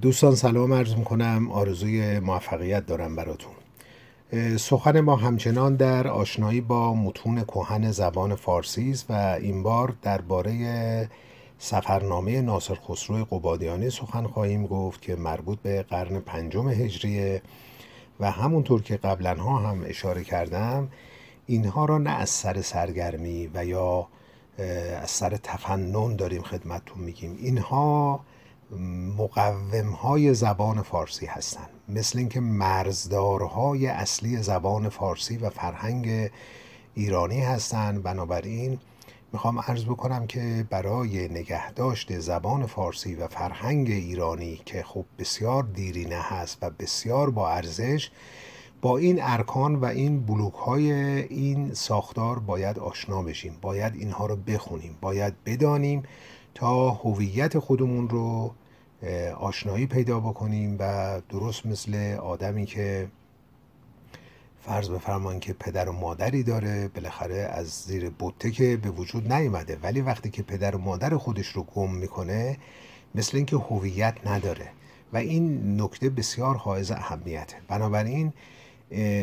[0.00, 1.50] دوستان سلام عرض می‌کنم.
[1.50, 3.52] آرزوی موفقیت دارم براتون.
[4.56, 11.10] سخن ما همچنان در آشنایی با متون کهن زبان فارسی است و این بار درباره
[11.58, 17.42] سفرنامه ناصر خسرو قبادیانی سخن خواهیم گفت که مربوط به قرن پنجم هجریه
[18.20, 20.88] و همونطور که قبلا هم اشاره کردم
[21.46, 24.06] اینها را نه از سر سرگرمی و یا
[25.02, 27.36] از سر تفنن داریم خدمتتون میگیم.
[27.40, 28.20] اینها
[29.18, 36.30] مقوم های زبان فارسی هستند مثل اینکه مرزدارهای اصلی زبان فارسی و فرهنگ
[36.94, 38.78] ایرانی هستند بنابراین
[39.32, 46.20] می‌خوام عرض بکنم که برای نگهداشت زبان فارسی و فرهنگ ایرانی که خب بسیار دیرینه
[46.20, 48.10] هست و بسیار با ارزش
[48.82, 53.58] با این ارکان و این بلوک های این ساختار باید آشنا بشیم.
[53.60, 54.98] باید اینها رو بخونیم.
[55.00, 56.02] باید بدانیم
[56.56, 58.54] تا هویت خودمون رو
[59.40, 63.08] آشنایی پیدا بکنیم و درست مثل آدمی که
[64.60, 69.78] فرض بفرمان که پدر و مادری داره بالاخره از زیر بوته که به وجود نیومده
[69.82, 72.58] ولی وقتی که پدر و مادر خودش رو گم می‌کنه
[73.14, 74.68] مثل اینکه هویت نداره.
[75.12, 77.56] و این نکته بسیار حائز اهمیته.
[77.68, 78.32] بنابراین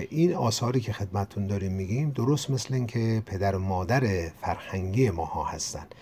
[0.09, 5.95] این آثاری که خدمتون داریم میگیم درست مثل اینکه پدر و مادر فرهنگی ماها هستند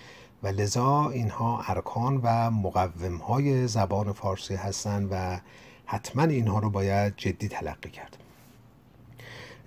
[0.44, 5.39] و لذا اینها ارکان و مقوم های زبان فارسی هستند و
[5.86, 8.17] حتما اینها رو باید جدی تلقی کرد.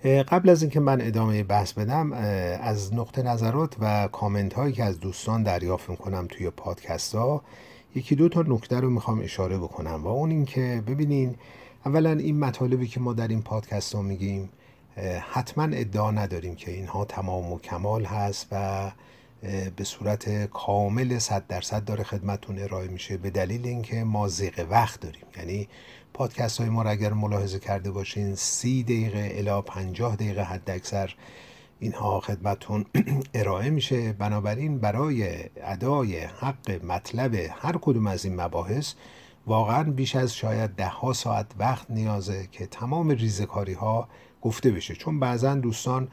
[0.05, 2.13] قبل از اینکه من ادامه بحث بدم
[2.61, 7.41] از نقطه نظرات و کامنت هایی که از دوستان دریافت می‌کنم توی پادکست ها
[7.95, 11.35] یکی دو تا نکته رو می‌خوام اشاره بکنم و اون اینکه ببینین
[11.85, 14.49] اولا این مطالبی که ما در این پادکست ها میگیم
[15.33, 18.91] حتما ادعا نداریم که اینها تمام و کمال هست و
[19.75, 24.99] به صورت کامل صد درصد داره خدمتون ارائه میشه به دلیل اینکه ما زیغ وقت
[24.99, 25.25] داریم.
[25.37, 25.67] یعنی
[26.13, 31.15] پادکست های ما را اگر ملاحظه کرده باشین سی دقیقه الا پنجاه دقیقه حد اکثر
[31.79, 32.85] اینها خدمتون
[33.33, 34.13] ارائه میشه.
[34.13, 38.93] بنابراین برای ادای حق مطلب هر کدوم از این مباحث
[39.47, 44.07] واقعا بیش از شاید ده ها ساعت وقت نیازه که تمام ریزکاری ها
[44.41, 44.95] گفته بشه.
[44.95, 46.07] چون بعضا دوستان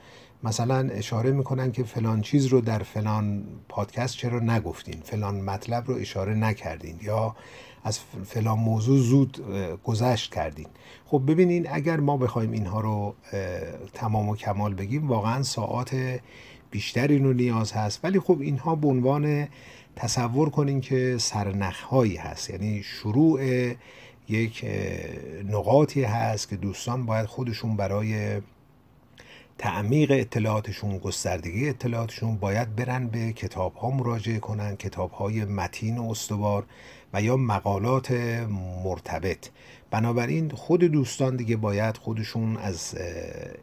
[0.44, 5.94] مثلا اشاره می‌کنن که فلان چیز رو در فلان پادکست چرا نگفتین؟ فلان مطلب رو
[5.94, 7.36] اشاره نکردین یا
[7.84, 9.44] از فلان موضوع زود
[9.84, 10.66] گذشت کردین.
[11.06, 13.14] خب ببینین اگر ما بخوایم اینها رو
[13.92, 16.20] تمام و کمال بگیم واقعا ساعات
[16.70, 18.00] بیشتری رو نیاز هست.
[18.04, 19.48] ولی خب اینها به عنوان
[19.97, 22.50] تصور کنین که سرنخهایی هست.
[22.50, 23.41] یعنی شروع
[24.28, 24.64] یک
[25.48, 28.41] نقاطی هست که دوستان باید خودشون برای
[29.58, 36.10] تعمیق اطلاعاتشون گستردگی اطلاعاتشون باید برن به کتاب ها مراجعه کنن کتاب های متین و
[36.10, 36.64] استوار
[37.12, 38.10] و یا مقالات
[38.84, 39.48] مرتبط.
[39.91, 42.94] بنابراین خود دوستان دیگه باید خودشون از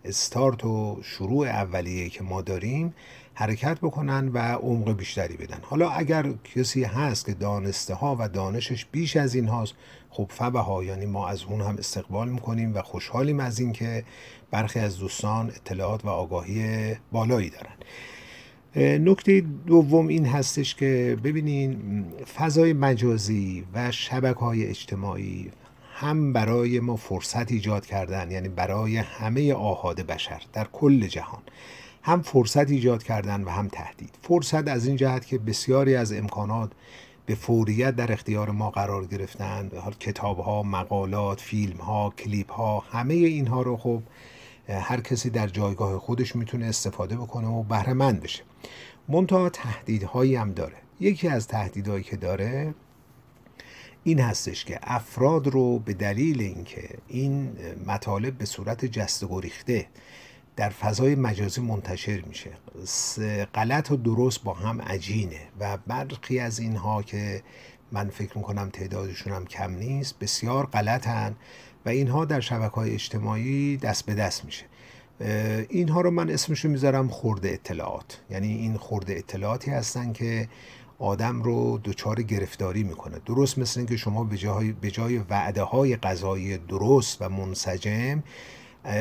[0.05, 2.94] استارت و شروع اولیه که ما داریم
[3.33, 5.59] حرکت بکنن و عمق بیشتری بدن.
[5.61, 9.73] حالا اگر کسی هست که دانسته ها و دانشش بیش از این هاست
[10.09, 14.03] خب فبه ها یعنی ما از اون هم استقبال می‌کنیم و خوشحالیم از این که
[14.51, 17.75] برخی از دوستان اطلاعات و آگاهی بالایی دارن
[18.75, 22.05] نکته دوم این هستش که ببینین
[22.37, 25.51] فضای مجازی و شبکه های اجتماعی
[25.93, 31.41] هم برای ما فرصت ایجاد کردن یعنی برای همه آهاد بشر در کل جهان
[32.03, 34.16] هم فرصت ایجاد کردن و هم تهدید.
[34.21, 36.71] فرصت از این جهت که بسیاری از امکانات
[37.25, 43.13] به فوریت در اختیار ما قرار گرفتن کتاب ها مقالات فیلم ها کلیپ ها همه
[43.13, 44.01] اینها رو خب
[44.69, 48.44] هر کسی در جایگاه خودش می‌تونه استفاده بکنه و بهره مند بشه.
[49.07, 50.78] منتها تهدیدهایی هم داره.
[51.00, 52.74] یکی از تهدیدهایی که داره
[54.03, 57.52] این هستش که افراد رو به دلیل اینکه این
[57.88, 59.88] مطالب به صورت جست گریخته
[60.56, 62.52] در فضای مجازی منتشر میشه.
[63.53, 67.44] غلط و درست با هم عجینه و برخی از اینها که
[67.91, 71.35] من فکر می‌کنم تعدادشون هم کم نیست بسیار غلطن
[71.85, 74.66] و اینها در شبکه های اجتماعی دست به دست میشه.
[75.69, 78.21] اینها رو من اسمش رو می‌ذارم خورده اطلاعات.
[78.29, 80.47] یعنی این خورده اطلاعاتی هستن که
[80.99, 83.17] آدم رو دچار گرفتاری می‌کنه.
[83.25, 88.23] درست مثل اینکه شما به جای, به جای وعده های غذایی درست و منسجم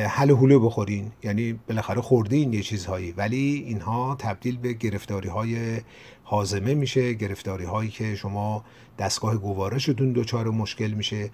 [0.08, 1.12] حل حوله بخورین.
[1.22, 3.12] یعنی بالاخره خوردین یه چیزهایی.
[3.12, 5.80] ولی اینها تبدیل به گرفتاری های
[6.24, 8.64] حازمه میشه گرفتاری هایی که شما
[8.98, 11.30] دستگاه گوارشتون دچار مشکل میشه.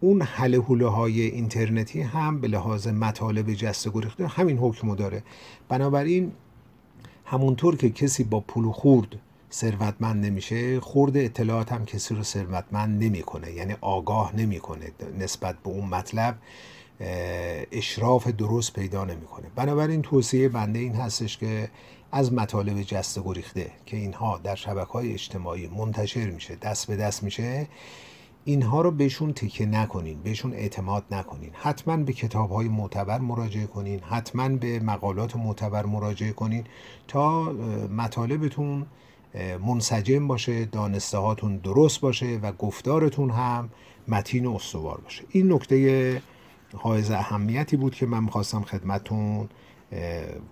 [0.00, 5.22] اون حل حوله های اینترنتی هم به لحاظ مطالب جست گریخته همین حکمو داره.
[5.68, 6.32] بنابراین
[7.24, 9.08] همونطور که کسی با پول خورد
[9.52, 15.88] ثروتمند نمیشه خورد اطلاعات هم کسی رو ثروتمند نمی‌کنه یعنی آگاه نمی‌کنه نسبت به اون
[15.88, 16.38] مطلب
[17.72, 19.46] اشراف درست پیدا نمی‌کنه.
[19.56, 21.70] بنابراین توصیه بنده این هستش که
[22.12, 27.22] از مطالب جست گریخته که اینها در شبکه های اجتماعی منتشر میشه دست به دست
[27.22, 27.66] میشه
[28.44, 31.50] اینها رو بهشون تکه نکنین بهشون اعتماد نکنین.
[31.52, 36.64] حتما به کتاب های معتبر مراجعه کنین حتما به مقالات معتبر مراجعه کنین
[37.08, 37.52] تا
[37.96, 38.86] مطالبتون
[39.66, 43.70] منسجم باشه دانسته هاتون درست باشه و گفتارتون هم
[44.08, 45.24] متین و استوار باشه.
[45.30, 46.22] این نکته
[46.74, 49.48] حائز اهمیتی بود که من می‌خواستم خدمتون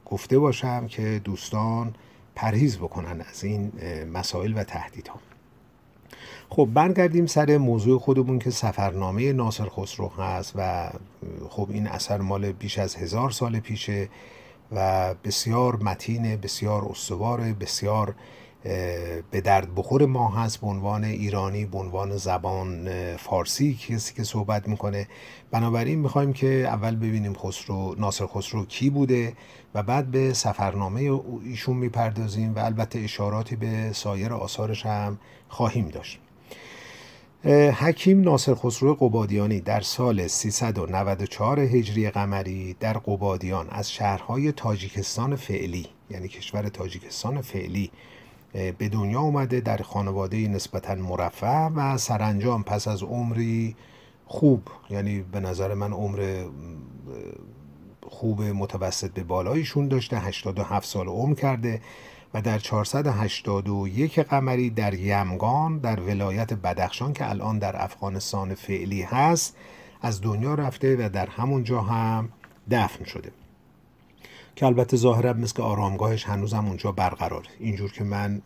[0.06, 1.94] گفته باشم که دوستان
[2.34, 3.72] پرهیز بکنن از این
[4.12, 5.20] مسائل و تهدیدها.
[6.50, 10.90] خب برگردیم سر موضوع خودمون که سفرنامه ناصر خسرو هست و
[11.50, 14.08] خب این اثر مال بیش از هزار سال پیشه
[14.72, 18.14] و بسیار متین بسیار استوار بسیار
[19.30, 24.68] به درد بخور ما هست به عنوان ایرانی به عنوان زبان فارسی کسی که صحبت
[24.68, 25.08] می‌کنه.
[25.50, 29.32] بنابراین می‌خوایم که اول ببینیم خسرو ناصر خسرو کی بوده
[29.74, 35.18] و بعد به سفرنامه ایشون می‌پردازیم و البته اشاراتی به سایر آثارش هم
[35.48, 36.20] خواهیم داشت.
[37.44, 45.86] حکیم ناصر خسرو قبادیانی در سال 394 هجری قمری در قبادیان از شهرهای تاجیکستان فعلی
[46.10, 47.90] یعنی کشور تاجیکستان فعلی
[48.52, 53.76] به دنیا اومده در خانواده نسبتا مرفع و سرانجام پس از عمری
[54.26, 56.44] خوب یعنی به نظر من عمر
[58.02, 61.80] خوب متوسط به بالایشون داشته 87 سال عمر کرده.
[62.34, 69.56] و در 481 قمری در یمگان در ولایت بدخشان که الان در افغانستان فعلی هست
[70.02, 72.28] از دنیا رفته و در همونجا هم
[72.70, 73.32] دفن شده.
[74.56, 77.46] که البته ظاهرا مثل آرامگاهش هنوزم اونجا برقرار.
[77.58, 78.42] اینجور که من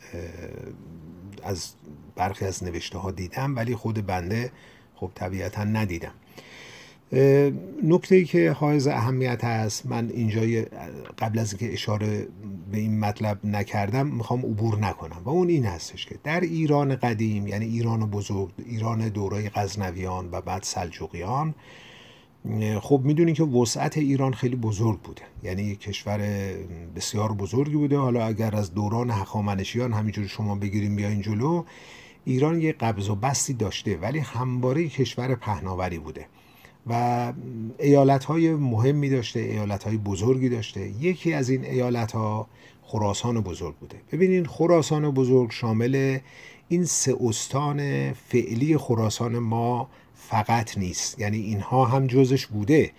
[1.43, 1.73] از
[2.17, 4.53] برخی از نوشته ها دیدم ولی خود بنده
[4.95, 6.13] خب طبیعتا ندیدم.
[7.83, 10.41] نکته ای که حائز اهمیت هست من اینجا
[11.19, 12.29] قبل از اینکه اشاره
[12.73, 15.23] به این مطلب نکردم می‌خوام عبور نکنم.
[15.25, 20.41] و اون این هستش که در ایران قدیم یعنی ایران بزرگ ایران دورای غزنویان و
[20.41, 21.55] بعد سلجوقیان
[22.81, 25.23] خب می‌دونید که وسعت ایران خیلی بزرگ بوده.
[25.43, 26.19] یعنی یک کشور
[26.97, 27.97] بسیار بزرگی بوده.
[27.99, 31.65] حالا اگر از دوران هخامنشیان همینجور شما بگیریم بیاین جلو
[32.25, 36.27] ایران یه قبض و بستی داشته ولی همواره کشور پهناوری بوده.
[36.87, 37.33] و
[37.79, 40.81] ایالت های مهمی داشته ایالت های بزرگی داشته.
[41.01, 42.47] یکی از این ایالت ها
[42.83, 43.97] خراسان بزرگ بوده.
[44.13, 46.19] ببینید خراسان بزرگ شامل
[46.69, 51.19] این سه استان فعلی خراسان ما فقط نیست.
[51.19, 52.91] یعنی اینها هم جزش بوده.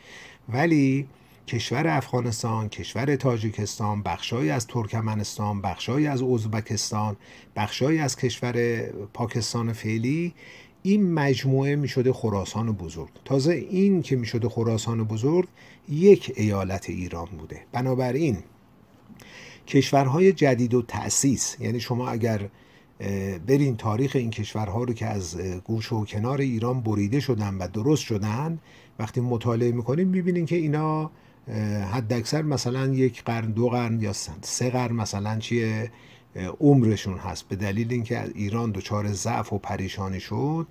[0.50, 1.08] ولی
[1.48, 7.16] کشور افغانستان، کشور تاجیکستان، بخشایی از ترکمنستان، بخشایی از ازبکستان،
[7.56, 8.82] بخشایی از کشور
[9.14, 10.34] پاکستان فعلی
[10.84, 13.10] این مجموعه می شده خراسان بزرگ.
[13.26, 15.48] تازه این که می شده خراسان بزرگ
[15.90, 17.62] یک ایالت ایران بوده.
[17.72, 18.38] بنابراین
[19.68, 22.50] کشورهای جدید و تأسیس یعنی شما اگر
[23.48, 28.04] برین تاریخ این کشورها رو که از گوش و کنار ایران بریده شدن و درست
[28.04, 28.60] شدن
[29.00, 31.12] وقتی مطالعه می‌کنیم می‌بینین که اینا
[31.92, 35.92] حد اکثر مثلا یک قرن دو قرن یا سه قرن مثلا چیه؟
[36.60, 37.48] عمرشون هست.
[37.50, 40.68] به دلیل اینکه ایران دچار ضعف و پریشانی شد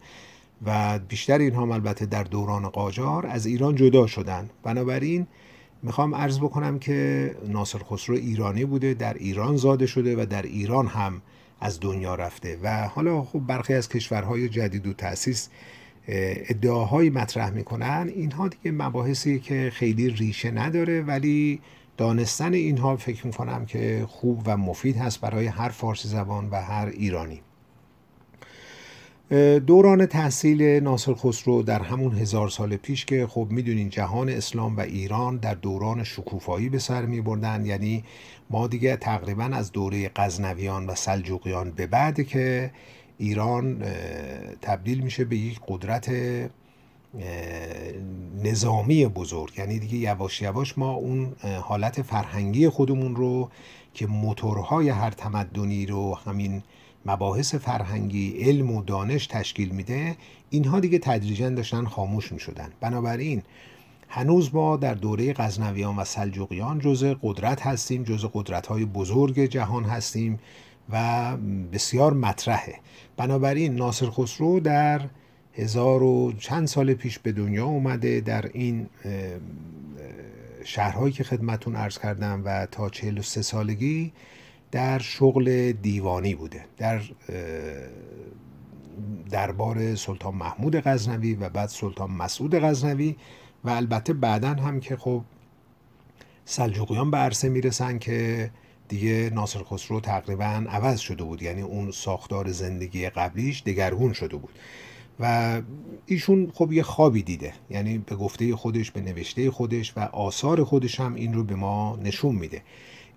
[0.66, 4.50] و بیشتر اینها البته در دوران قاجار از ایران جدا شدن.
[4.62, 5.26] بنابراین
[5.82, 10.86] می‌خوام عرض بکنم که ناصر خسرو ایرانی بوده در ایران زاده شده و در ایران
[10.86, 11.22] هم
[11.60, 12.58] از دنیا رفته.
[12.62, 15.48] و حالا خب برخی از کشورهای جدید و تأسیس
[16.08, 18.10] ادعاهایی مطرح می‌کنن.
[18.14, 21.60] اینها دیگه مباحثی که خیلی ریشه نداره ولی
[22.02, 26.86] دانستن اینها فکر می‌کنم که خوب و مفید هست برای هر فارسی زبان و هر
[26.86, 27.40] ایرانی.
[29.66, 34.80] دوران تحصیل ناصر خسرو در همون هزار سال پیش که خب می‌دونین جهان اسلام و
[34.80, 38.04] ایران در دوران شکوفایی به سر می بردن یعنی
[38.50, 42.70] ما دیگه تقریبا از دوره غزنویان و سلجوقیان به بعد که
[43.18, 43.82] ایران
[44.62, 46.10] تبدیل میشه به یک قدرت
[48.42, 49.58] نظامی بزرگ.
[49.58, 53.50] یعنی دیگه یواش یواش ما اون حالت فرهنگی خودمون رو
[53.94, 56.62] که موتورهای هر تمدنی رو همین
[57.06, 60.16] مباحث فرهنگی علم و دانش تشکیل میده
[60.50, 62.72] اینها دیگه تدریجا داشتن خاموش می‌شدن.
[62.80, 63.42] بنابراین
[64.08, 69.84] هنوز ما در دوره غزنویان و سلجوقیان جزء قدرت هستیم جزء قدرت های بزرگ جهان
[69.84, 70.40] هستیم
[70.90, 71.36] و
[71.72, 72.74] بسیار مطرحه.
[73.16, 75.00] بنابراین ناصر خسرو در
[75.54, 78.86] هزار و چند سال پیش به دنیا اومده در این
[80.64, 84.12] شهرهایی که خدمتون ارز کردم و تا 43 سالگی
[84.70, 87.00] در شغل دیوانی بوده در
[89.30, 93.16] دربار سلطان محمود غزنوی و بعد سلطان مسعود غزنوی
[93.64, 95.22] و البته بعدا هم که خب
[96.44, 98.50] سلجوقیان به عرصه می‌رسن که
[98.88, 104.52] دیگه ناصر خسرو تقریبا عوض شده بود یعنی اون ساختار زندگی قبلیش دگرگون شده بود.
[105.22, 105.62] و
[106.06, 107.52] ایشون خب یه خوابی دیده.
[107.70, 111.98] یعنی به گفته خودش به نوشته خودش و آثار خودش هم این رو به ما
[112.02, 112.62] نشون میده.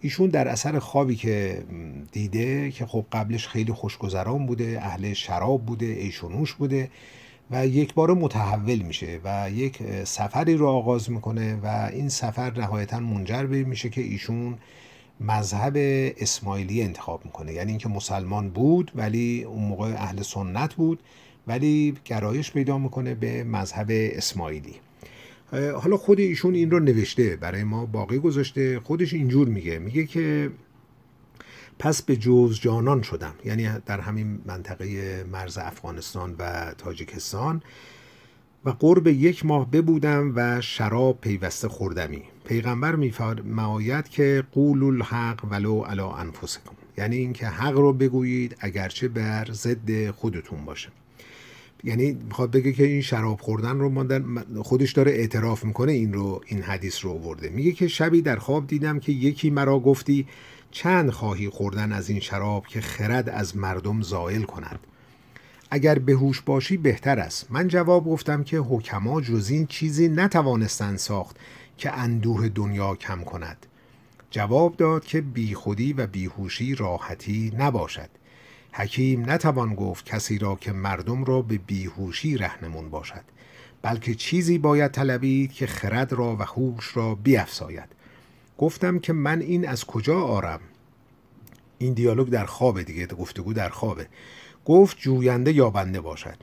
[0.02, 1.64] ایشون در اثر خوابی که
[2.12, 6.90] دیده که خب قبلش خیلی خوشگذران بوده اهل شراب بوده ایشونوش بوده
[7.52, 13.00] و یک بار متحول میشه و یک سفری رو آغاز می‌کنه و این سفر نهایتا
[13.00, 14.58] منجر به میشه که ایشون
[15.20, 15.74] مذهب
[16.18, 17.54] اسماعیلی انتخاب می‌کنه.
[17.54, 21.00] یعنی اینکه مسلمان بود ولی اون موقع اهل سنت بود
[21.48, 24.76] ولی گرایش پیدا می‌کنه به مذهب اسماعیلی.
[25.52, 28.80] حالا خود ایشون این رو نوشته برای ما باقی گذاشته.
[28.80, 29.80] خودش اینجور میگه.
[29.80, 30.52] میگه که
[31.80, 33.34] پس به جوز جانان شدم.
[33.46, 37.62] یعنی در همین منطقه مرز افغانستان و تاجیکستان.
[38.66, 42.24] و قرب یک ماه ببودم و شراب پیوسته خوردمی.
[42.46, 46.72] پیغمبر میفرماید که قول الحق ولو علا انفسکم.
[46.98, 50.90] یعنی اینکه حق رو بگویید اگرچه بر ضد خودتون باشه.
[51.86, 56.42] یعنی می‌خواد بگه که این شراب خوردن رو ماندن خودش داره اعتراف می‌کنه این رو
[56.46, 60.28] این حدیث رو ورده میگه که شبی در خواب دیدم که یکی مرا گفتی
[60.72, 64.80] چند خواهی خوردن از این شراب که خرد از مردم زائل کند.
[65.72, 67.52] اگر بهوش باشی بهتر است.
[67.52, 71.38] من جواب گفتم که حکما جز این چیزی نتوانستند ساخت
[71.78, 73.66] که اندوه دنیا کم کند.
[74.32, 78.10] جواب داد که بیخودی و بیهوشی راحتی نباشد.
[78.78, 83.24] حکیم نتوان گفت کسی را که مردم را به بیهوشی رهنمون باشد
[83.82, 87.90] بلکه چیزی باید طلبید که خرد را و هوش را بیافزاید
[88.58, 90.60] گفتم که من این از کجا آرم؟
[91.78, 94.08] این دیالوگ در خوابه دیگه گفتگو در خوابه.
[94.66, 96.38] گفت جوینده یا بنده باشد.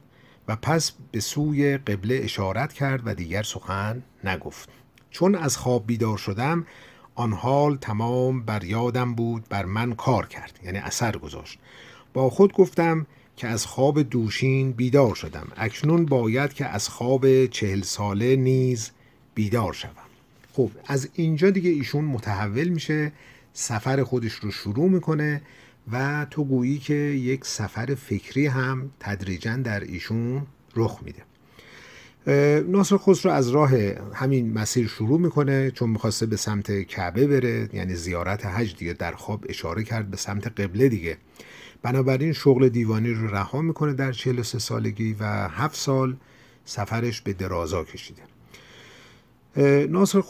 [0.48, 4.68] و پس به سوی قبله اشارت کرد و دیگر سخن نگفت.
[5.10, 6.66] چون از خواب بیدار شدم
[7.14, 11.58] آن حال تمام بر یادم بود بر من کار کرد یعنی اثر گذاشت.
[12.14, 15.48] با خود گفتم که از خواب دوشین بیدار شدم.
[15.56, 18.90] اکنون باید که از خواب چهل ساله نیز
[19.34, 19.90] بیدار شوم.
[20.52, 23.12] خب از اینجا دیگه ایشون متحول میشه
[23.52, 25.42] سفر خودش رو شروع می‌کنه
[25.92, 31.22] و تو گویی که یک سفر فکری هم تدریجا در ایشون رخ میده.
[32.62, 33.70] ناصر خسرو از راه
[34.14, 39.12] همین مسیر شروع می‌کنه چون می‌خواسته به سمت کعبه بره یعنی زیارت حج دیگه در
[39.12, 41.16] خواب اشاره کرد به سمت قبله دیگه.
[41.82, 46.16] بنابراین شغل دیوانی رو رها می‌کنه در 43 سالگی و هفت سال
[46.64, 48.22] سفرش به درازا کشیده.
[49.86, 50.20] ناصر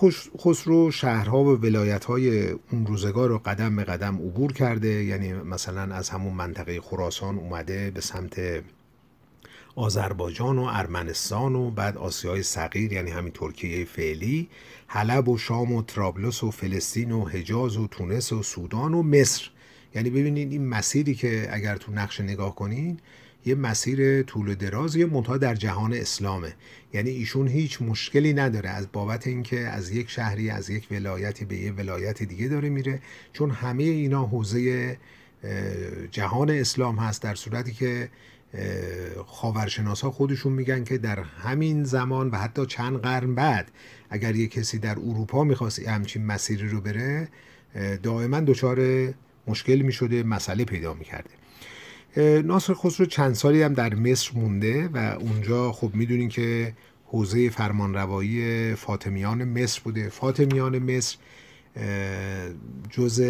[0.41, 5.05] خسرو شهرها و ولایت های اون روزگار رو قدم به قدم عبور کرده.
[5.05, 8.63] یعنی مثلا از همون منطقه خراسان اومده به سمت
[9.77, 14.49] آذربایجان و ارمنستان و بعد آسیای صغیر یعنی همین ترکیه فعلی
[14.87, 19.51] حلب و شام و ترابلس و فلسطین و حجاز و تونس و سودان و مصر
[19.95, 22.99] یعنی ببینید این مسیری که اگر تو نقشه نگاه کنین
[23.47, 26.55] یه مسیر طول دراز یه منتها در جهان اسلامه.
[26.93, 31.57] یعنی ایشون هیچ مشکلی نداره از بابت اینکه از یک شهری از یک ولایتی به
[31.57, 33.01] یه ولایت دیگه داره میره.
[33.33, 34.97] چون همه اینا حوزه
[36.11, 38.09] جهان اسلام هست در صورتی که
[39.27, 43.71] خاورشناس ها خودشون میگن که در همین زمان و حتی چند قرن بعد
[44.11, 47.29] اگر یه کسی در اروپا می‌خواست همچین مسیری رو بره
[48.03, 49.09] دائما دچار
[49.47, 51.31] مشکل می شده مسئله پیدا می کرده
[52.43, 56.73] ناصر خسرو چند سالی هم در مصر مونده و اونجا خب می‌دونین که
[57.07, 60.09] حوزه فرمانروایی فاطمیان مصر بوده.
[60.09, 61.17] فاطمیان مصر
[62.91, 63.21] جز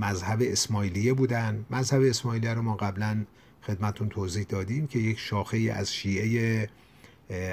[0.00, 1.64] مذهب اسماعیلیه بودن.
[1.70, 3.24] مذهب اسماعیلیه رو ما قبلا
[3.62, 6.68] خدمتون توضیح دادیم که یک شاخه از شیعه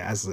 [0.03, 0.29] از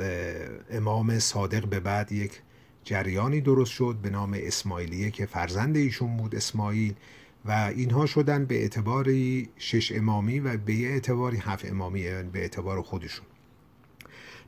[0.71, 2.41] امام صادق به بعد یک
[2.85, 6.95] جریانی درست شد به نام اسماعیلیه که فرزند ایشون بود اسماعیل.
[7.45, 12.83] و اینها شدن به اعتباری شش امامی و به اعتباری هفت امامی یعنی به اعتبار
[12.83, 13.27] خودشون.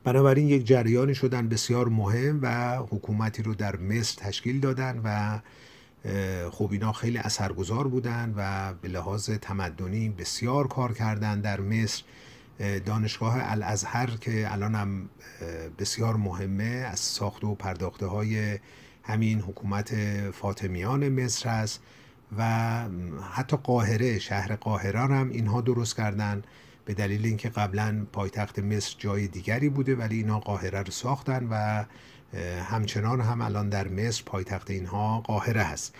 [0.04, 5.40] بنابراین یک جریانی شدن بسیار مهم و حکومتی رو در مصر تشکیل دادن و
[6.50, 12.02] خب اینا خیلی اثرگذار بودن و به لحاظ تمدنی بسیار کار کردن در مصر.
[12.84, 15.08] دانشگاه الازهر که الان هم
[15.78, 18.58] بسیار مهمه از ساخته و پرداخته های
[19.02, 19.94] همین حکومت
[20.30, 21.82] فاطمیان مصر است.
[22.38, 22.44] و
[23.32, 26.42] حتی قاهره شهر قاهره هم اینها درست کردن
[26.84, 31.84] به دلیل اینکه قبلا پایتخت مصر جای دیگری بوده ولی اینها قاهره رو ساختن و
[32.62, 35.94] همچنان هم الان در مصر پایتخت اینها قاهره هست.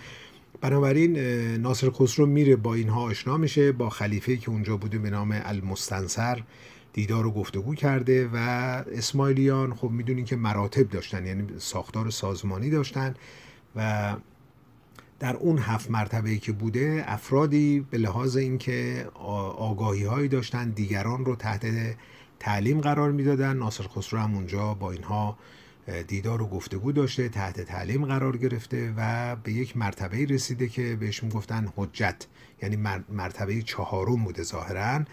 [0.61, 1.17] بنابراین
[1.57, 6.43] ناصر خسرو میره با اینها آشنا میشه با خلیفه که اونجا بوده به نام المستنصر
[6.93, 8.37] دیدار و گفتگو کرده و
[8.93, 13.15] اسماعیلیان خب می‌دونین که مراتب داشتن یعنی ساختار سازمانی داشتن
[13.77, 14.13] و
[15.23, 19.07] در اون هفت مرتبه که بوده افرادی به لحاظ اینکه
[19.59, 21.67] آگاهی هایی داشتن دیگران رو تحت
[22.41, 23.57] تعلیم قرار می‌دادن.
[23.57, 25.39] ناصر خسرو هم اونجا با اینها
[26.07, 31.23] دیدار و گفتگو داشته تحت تعلیم قرار گرفته و به یک مرتبه رسیده که بهش
[31.23, 32.27] می‌گفتن حجت.
[32.63, 32.77] یعنی
[33.09, 35.05] مرتبه چهارم بوده ظاهرا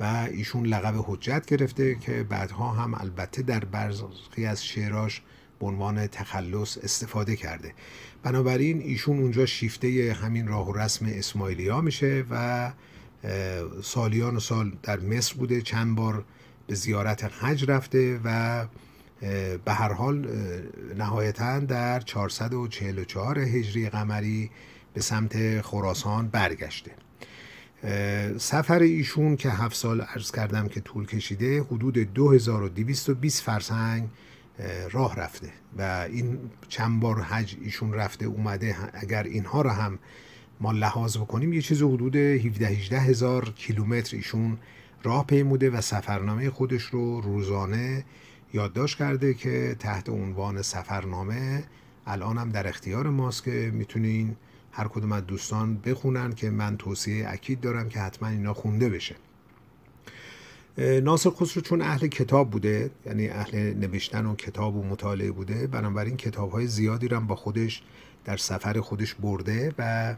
[0.00, 5.22] و ایشون لقب حجت گرفته که بعدها هم البته در برخی از شعراش
[5.60, 7.74] به عنوان تخلص استفاده کرده.
[8.22, 12.72] بنابراین ایشون اونجا شیفته همین راه و رسم اسماعیلیا میشه و
[13.82, 15.62] سالیان و سال در مصر بوده.
[15.62, 16.24] چند بار
[16.66, 18.66] به زیارت حج رفته و
[19.64, 20.28] به هر حال
[20.96, 24.50] نهایتا در 444 هجری قمری
[24.94, 26.90] به سمت خراسان برگشته.
[28.38, 34.08] سفر ایشون که هفت سال عرض کردم که طول کشیده حدود 2220 فرسنگ
[34.90, 36.38] راه رفته و این
[36.68, 39.98] چند بار حج ایشون رفته اومده اگر اینها رو هم
[40.60, 44.58] ما لحاظ بکنیم یه چیز حدود 17 18 هزار کیلومتر ایشون
[45.02, 48.04] راه پیموده و سفرنامه خودش رو روزانه
[48.52, 51.64] یادداشت کرده که تحت عنوان سفرنامه
[52.06, 54.36] الان هم در اختیار ماست که می‌تونین
[54.72, 59.16] هر کدوم از دوستان بخونن که من توصیه اکید دارم که حتما اینا خونده بشه.
[60.78, 66.16] ناصر خسرو چون اهل کتاب بوده یعنی اهل نوشتن و کتاب و مطالعه بوده بنابراین
[66.16, 67.82] کتاب های زیادی رو با خودش
[68.24, 70.14] در سفر خودش برده و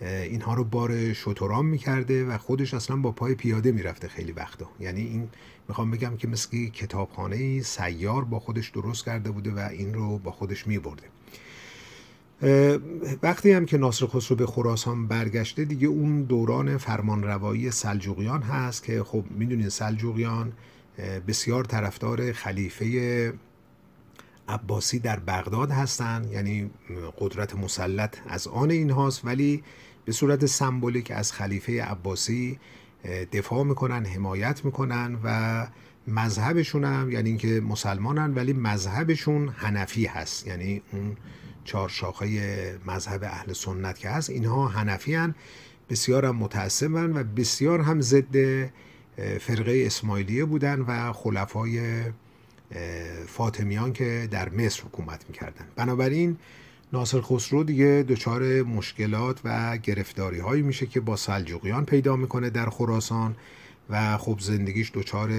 [0.00, 4.68] اینها رو بار شتران می‌کرده و خودش اصلا با پای پیاده می‌رفته خیلی وقتا.
[4.80, 5.28] یعنی این
[5.68, 10.30] می‌خوام بگم که مثل کتابخانه سیار با خودش درست کرده بوده و این رو با
[10.30, 11.02] خودش میبرده.
[13.22, 19.02] وقتی هم که ناصر خسرو به خراسان برگشته دیگه اون دوران فرمانروایی سلجوقیان هست که
[19.02, 20.52] خب می‌دونین سلجوقیان
[21.28, 23.32] بسیار طرفدار خلیفه
[24.48, 26.70] عباسی در بغداد هستند یعنی
[27.18, 29.62] قدرت مسلط از آن اینهاست ولی
[30.04, 32.58] به صورت سمبولیک از خلیفه عباسی
[33.32, 35.66] دفاع می‌کنن حمایت می‌کنن و
[36.06, 41.16] مذهبشون هم یعنی اینکه مسلمانن ولی مذهبشون حنفی هست یعنی اون
[41.64, 42.28] چهار شاخه
[42.86, 45.34] مذهب اهل سنت که هست اینها حنفی هن
[45.90, 48.66] بسیار هم متعصبن و بسیار هم ضد
[49.40, 52.02] فرقه اسماعیلیه بودن و خلفای
[53.26, 55.64] فاطمیان که در مصر حکومت می‌کردن.
[55.76, 56.36] بنابراین
[56.92, 62.70] ناصر خسرو دیگه دچار مشکلات و گرفتاری هایی میشه که با سلجوقیان پیدا می‌کنه در
[62.70, 63.36] خراسان
[63.90, 65.30] و خب زندگیش دچار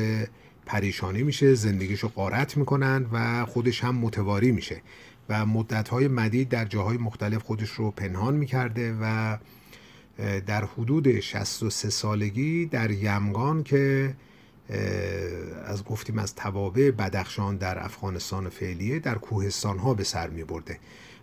[0.65, 4.81] پریشانی میشه زندگیشو قارت می‌کنن و خودش هم متواری میشه.
[5.29, 9.38] و مدتهای مدید در جاهای مختلف خودش رو پنهان می‌کرده و
[10.45, 14.15] در حدود 63 سالگی در یمگان که
[15.65, 20.79] از گفتیم از توابع بدخشان در افغانستان فعلیه در کوهستان ها به سر می برده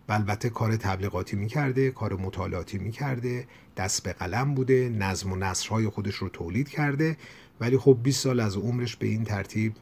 [0.09, 5.89] و البته کار تبلیغاتی می‌کرده کار مطالعاتی می‌کرده دست به قلم بوده نظم و نصرهای
[5.89, 7.17] خودش رو تولید کرده.
[7.61, 9.75] ولی خب 20 سال از عمرش به این ترتیب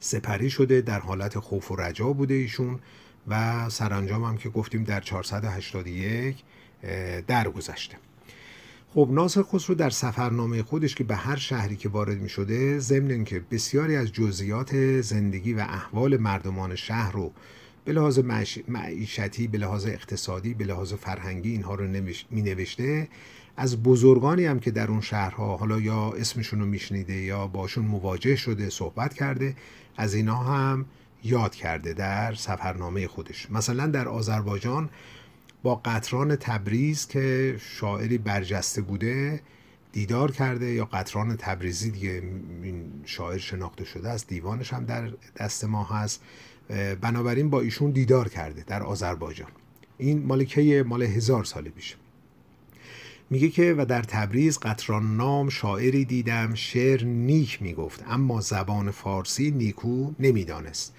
[0.00, 2.80] سپری شده در حالت خوف و رجا بوده ایشون.
[3.28, 6.42] و سرانجام هم که گفتیم در 481
[7.26, 7.96] درگذشته.
[8.94, 13.10] خب ناصر خسرو در سفرنامه خودش که به هر شهری که وارد می شده ضمن
[13.10, 17.32] اینکه بسیاری از جزئیات زندگی و احوال مردمان شهر رو
[17.84, 18.18] به لحاظ
[18.68, 21.84] معیشتی به لحاظ اقتصادی به لحاظ فرهنگی اینها رو
[22.30, 23.08] می نوشته
[23.56, 28.36] از بزرگانی هم که در اون شهرها حالا یا اسمشون رو میشنیده یا باشون مواجه
[28.36, 29.56] شده صحبت کرده
[29.96, 30.86] از اینا هم
[31.24, 33.50] یاد کرده در سفرنامه خودش.
[33.50, 34.90] مثلا در آذربایجان
[35.62, 39.40] با قطران تبریز که شاعری برجسته بوده
[39.92, 42.22] دیدار کرده یا قطران تبریزی دیگه
[42.62, 46.22] این شاعر شناخته شده است دیوانش هم در دست ما هست.
[47.00, 49.50] بنابراین با ایشون دیدار کرده در آذربایجان.
[49.98, 51.96] این مالکه مال هزار سال پیش.
[53.32, 59.50] میگه که و در تبریز قطران نام شاعری دیدم شعر نیک می‌گفت اما زبان فارسی
[59.50, 60.94] نیکو نمی‌دانست.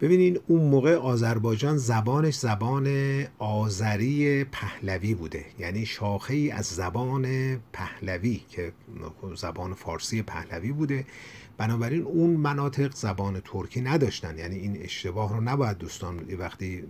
[0.00, 2.88] ببینین اون موقع آذربایجان زبانش زبان
[3.38, 5.44] آذری پهلوی بوده.
[5.58, 8.72] یعنی شاخه ای از زبان پهلوی که
[9.36, 11.06] زبان فارسی پهلوی بوده.
[11.58, 14.38] بنابراین اون مناطق زبان ترکی نداشتن.
[14.38, 16.84] یعنی این اشتباه رو نباید دوستان وقتی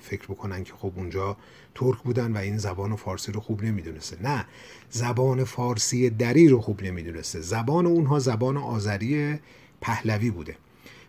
[0.00, 1.36] فکر بکنن که خب اونجا
[1.74, 4.22] ترک بودن و این زبان فارسی رو خوب نمی‌دونسته.
[4.22, 4.44] نه
[4.90, 7.40] زبان فارسی دری رو خوب نمی‌دونسته.
[7.40, 9.38] زبان اونها زبان آذری
[9.80, 10.56] پهلوی بوده.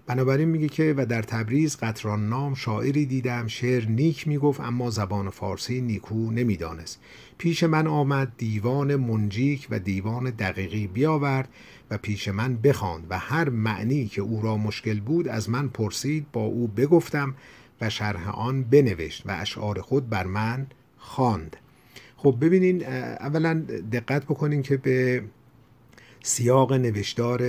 [0.07, 5.29] بنابراین میگه که و در تبریز قطران نام شاعری دیدم شعر نیک می‌گفت اما زبان
[5.29, 6.99] فارسی نیکو نمی‌دانست.
[7.37, 11.49] پیش من آمد دیوان منجیک و دیوان دقیقی بیاورد
[11.91, 16.25] و پیش من بخواند و هر معنی که او را مشکل بود از من پرسید
[16.33, 17.35] با او بگفتم
[17.81, 21.57] و شرح آن بنوشت و اشعار خود بر من خواند.
[22.17, 23.53] خب ببینین اولا
[23.91, 25.23] دقت بکنین که به
[26.23, 27.41] سیاق نوشتار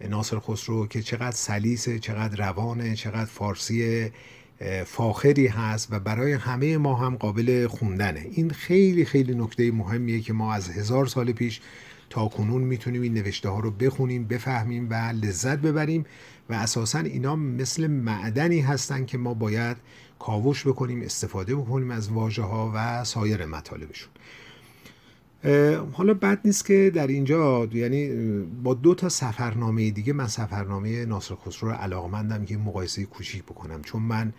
[0.00, 4.10] ناصر خسرو که چقدر سلیسه چقدر روانه چقدر فارسی
[4.86, 8.26] فاخری هست و برای همه ما هم قابل خوندنه.
[8.30, 11.60] این خیلی خیلی نکته مهمیه که ما از هزار سال پیش
[12.10, 16.06] تا کنون می‌تونیم این نوشته ها رو بخونیم بفهمیم و لذت ببریم
[16.50, 19.76] و اساسا اینا مثل معدنی هستن که ما باید
[20.18, 24.10] کاوش بکنیم استفاده بکنیم از واژه ها و سایر مطالبشون.
[25.92, 28.08] حالا بد نیست که در اینجا یعنی
[28.62, 33.82] با دو تا سفرنامه دیگه من سفرنامه ناصر خسرو رو علاقمندم که مقایسه کوچیک بکنم.
[33.82, 34.32] چون من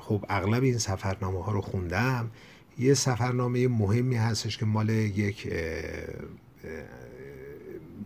[0.00, 2.30] خب اغلب این سفرنامه ها رو خوندم.
[2.78, 5.52] یه سفرنامه مهمی هستش که مال یک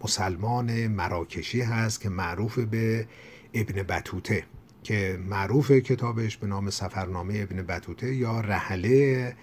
[0.04, 3.06] مسلمان مراکشی هست که معروف به
[3.54, 4.44] ابن بطوته
[4.82, 9.34] که معروف کتابش به نام سفرنامه ابن بطوته یا رحله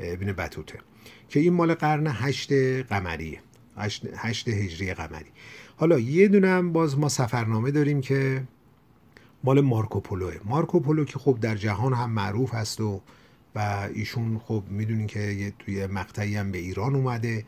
[0.00, 0.78] ابن بطوته
[1.28, 3.40] که این مال قرن هشت قمریه
[4.16, 5.30] هشت هجری قمری.
[5.76, 8.42] حالا یه دونم باز ما سفرنامه داریم که
[9.44, 13.00] مال مارکوپولوه مارکوپولو که خب در جهان هم معروف هست و
[13.54, 17.44] و ایشون خب می‌دونین که توی مقطعی هم به ایران اومده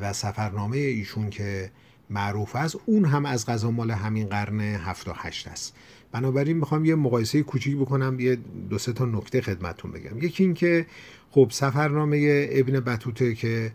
[0.00, 1.70] و سفرنامه ایشون که
[2.10, 5.76] معروف است اون هم از غذا مال همین قرن هفت و هشت است.
[6.12, 8.38] بنابراین می‌خوام یه مقایسه کوچیک بکنم یه
[8.70, 10.18] دو سه تا نکته خدمتتون بگم.
[10.18, 10.86] یکی این که
[11.32, 13.72] خب سفرنامه ابن بطوته که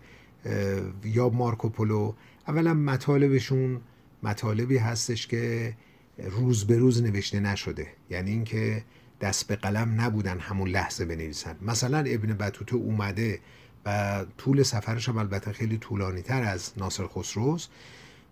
[1.05, 2.13] یا مارکوپولو
[2.47, 3.81] اولا مطالبشون
[4.23, 5.73] مطالبی هستش که
[6.17, 7.87] روز به روز نوشته نشده.
[8.09, 8.83] یعنی اینکه
[9.21, 11.55] دست به قلم نبودن همون لحظه بنویسن.
[11.61, 13.39] مثلا ابن بطوته اومده
[13.85, 17.69] و طول سفرش هم البته خیلی طولانی تر از ناصر خسروست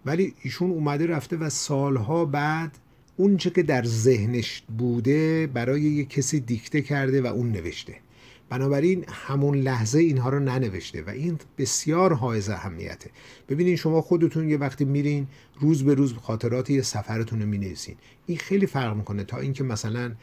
[0.05, 2.77] ولی ایشون اومده رفته و سالها بعد
[3.17, 8.04] اونچه که در ذهنش بوده برای یک کسی دیکته کرده و اون نوشته.
[8.49, 13.09] بنابراین همون لحظه اینها رو ننوشته و این بسیار حائز اهمیته.
[13.49, 15.27] ببینین شما خودتون یه وقتی میرین
[15.59, 17.95] روز به روز خاطرات یه سفرتون رو می‌نویسین.
[18.25, 20.15] این خیلی فرق می‌کنه تا اینکه مثلا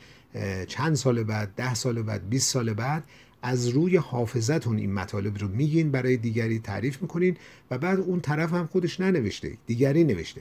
[0.67, 3.05] چند سال بعد ده سال بعد 20 سال بعد
[3.43, 7.37] از روی حافظتون این مطالب رو میگین برای دیگری تعریف می‌کنین
[7.71, 10.41] و بعد اون طرف هم خودش ننوشته دیگری نوشته.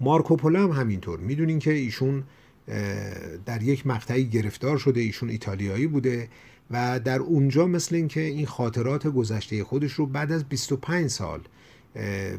[0.00, 1.18] مارکوپولو هم همینطور.
[1.18, 2.24] می‌دونین که ایشون
[3.46, 6.28] در یک مقطعی گرفتار شده ایشون ایتالیایی بوده.
[6.70, 11.40] و در اونجا مثل اینکه این خاطرات گذشته خودش رو بعد از 25 سال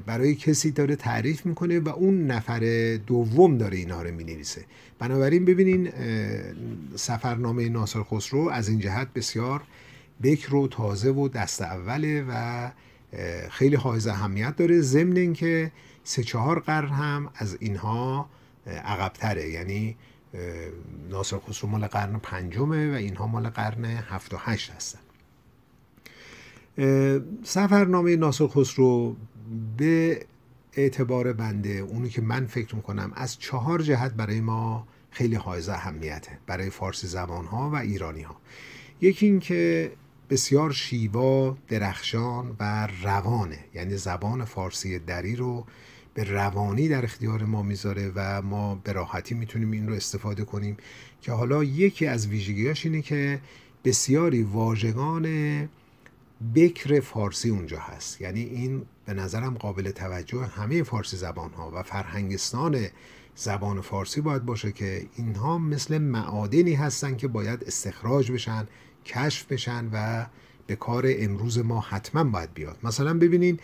[0.06, 2.60] برای کسی داره تعریف می‌کنه و اون نفر
[3.08, 4.66] دوم داره اینها رو می‌نویسه.
[5.00, 5.92] بنابراین ببینین
[6.96, 9.62] سفرنامه ناصر خسرو از این جهت بسیار
[10.24, 12.72] بکر و تازه و دست اوله و
[13.50, 14.82] خیلی حائز اهمیت داره.
[14.82, 15.72] ضمن اینکه
[16.04, 18.30] سه چهار قرن هم از اینها
[18.68, 19.50] عقبتره.
[19.50, 19.96] یعنی
[21.10, 25.00] ناصر خسرو مال قرن پنجمه و اینها مال قرن هفت و هشت هستن.
[27.44, 29.16] سفرنامه ناصر خسرو
[29.78, 30.26] به
[30.74, 36.40] اعتبار بنده اونی که من فکر می‌کنم از چهار جهت برای ما خیلی حائز اهمیته
[36.48, 38.36] برای فارسی زبان ها و ایرانی ها
[39.02, 39.92] یکی این که
[40.30, 45.66] بسیار شیوا درخشان و روانه یعنی زبان فارسی دری رو
[46.14, 50.78] به روانی در اختیار ما می‌ذاره و ما به راحتی می‌تونیم این رو استفاده کنیم
[51.22, 53.42] که حالا یکی از ویژگیاش اینه که
[53.86, 55.28] بسیاری واژگان
[56.56, 58.22] بکر فارسی اونجا هست.
[58.22, 62.88] یعنی این به نظرم قابل توجه همه فارسی زبان ها و فرهنگستان
[63.36, 68.68] زبان فارسی باید باشه که اینها مثل معادنی هستن که باید استخراج بشن
[69.06, 70.26] کشف بشن و
[70.68, 72.78] به کار امروز ما حتما باید بیاد.
[72.84, 73.60] مثلا ببینین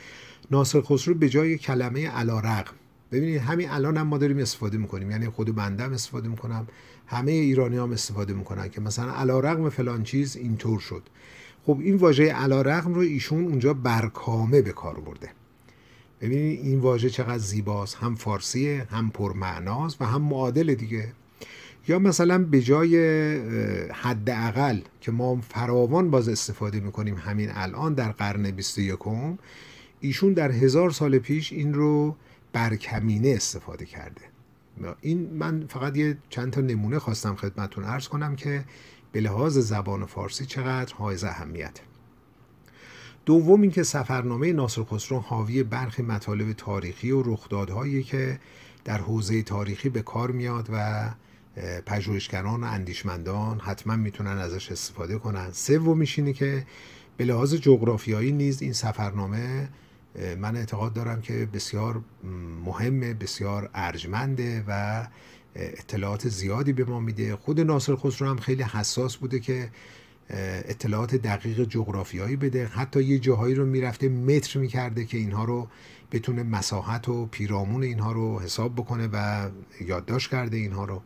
[0.51, 2.73] ناصر خسرو به جای کلمه علا رقم
[3.11, 5.11] ببینید همین الان هم ما داریم استفاده می‌کنیم.
[5.11, 6.67] یعنی خود بندم استفاده می‌کنم.
[7.07, 11.03] همه ایرانی هم استفاده می‌کنن که مثلا علا رقم فلان چیز اینطور شد.
[11.65, 15.29] خب این واژه علا رقم رو ایشون اونجا برکامه به کار برده.
[16.21, 17.95] ببینید این واژه چقدر زیباست.
[17.95, 21.13] هم فارسیه هم پرمعناست و هم معادل دیگه.
[21.87, 22.97] یا مثلا به جای
[23.91, 28.99] حداقل که ما فراوان باز استفاده می‌کنیم همین الان در قرن 21
[29.99, 32.15] ایشون در هزار سال پیش این رو
[32.53, 34.21] برکمینه استفاده کرده.
[35.01, 38.65] این من فقط یه چند تا نمونه خواستم خدمتون ارز کنم که
[39.11, 41.81] به لحاظ زبان فارسی چقدر حائز اهمیته.
[43.25, 48.39] دوم اینکه سفرنامه ناصر خسرو حاوی برخی مطالب تاریخی و رخدادهایی که
[48.85, 51.09] در حوزه تاریخی به کار میاد و
[51.85, 55.51] پژوهشگران و اندیشمندان حتما می‌تونن ازش استفاده کنن.
[55.51, 56.65] سومیش اینه که
[57.17, 59.69] به لحاظ جغرافیایی نیز این سفرنامه
[60.39, 62.01] من اعتقاد دارم که بسیار
[62.65, 65.07] مهمه بسیار ارجمنده و
[65.55, 67.35] اطلاعات زیادی به ما میده.
[67.35, 69.69] خود ناصر خسرو هم خیلی حساس بوده که
[70.29, 72.65] اطلاعات دقیق جغرافیایی بده.
[72.65, 75.67] حتی یه جاهایی رو می‌رفته متر می‌کرده که اینها رو
[76.11, 79.49] بتونه مساحت و پیرامون اینها رو حساب بکنه و
[79.81, 81.01] یادداشت کرده اینها رو.